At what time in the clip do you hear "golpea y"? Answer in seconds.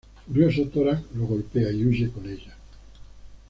1.27-1.85